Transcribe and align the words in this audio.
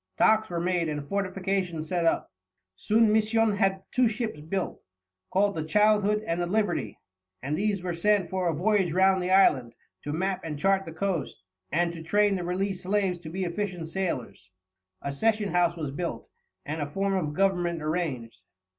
Docks 0.17 0.49
were 0.49 0.59
made 0.59 0.89
and 0.89 1.07
fortifications 1.07 1.89
set 1.89 2.05
up. 2.05 2.31
Soon 2.75 3.13
Misson 3.13 3.57
had 3.57 3.83
two 3.91 4.07
ships 4.07 4.39
built, 4.41 4.81
called 5.29 5.53
the 5.53 5.63
Childhood 5.63 6.23
and 6.25 6.41
the 6.41 6.47
Liberty, 6.47 6.97
and 7.43 7.55
these 7.55 7.83
were 7.83 7.93
sent 7.93 8.27
for 8.27 8.47
a 8.49 8.53
voyage 8.55 8.93
round 8.93 9.21
the 9.21 9.29
island, 9.29 9.73
to 10.01 10.11
map 10.11 10.41
and 10.43 10.57
chart 10.57 10.85
the 10.85 10.91
coast, 10.91 11.43
and 11.71 11.93
to 11.93 12.01
train 12.01 12.35
the 12.35 12.43
released 12.43 12.81
slaves 12.81 13.19
to 13.19 13.29
be 13.29 13.43
efficient 13.43 13.89
sailors. 13.89 14.51
A 15.03 15.11
Session 15.11 15.49
House 15.49 15.75
was 15.75 15.91
built, 15.91 16.27
and 16.65 16.81
a 16.81 16.87
form 16.89 17.13
of 17.13 17.35
Government 17.35 17.83
arranged. 17.83 18.41